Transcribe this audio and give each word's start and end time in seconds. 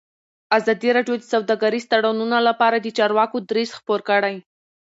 ازادي 0.57 0.89
راډیو 0.97 1.15
د 1.19 1.23
سوداګریز 1.33 1.85
تړونونه 1.91 2.37
لپاره 2.47 2.77
د 2.79 2.87
چارواکو 2.97 3.37
دریځ 3.49 3.69
خپور 3.79 3.99
کړی. 4.09 4.35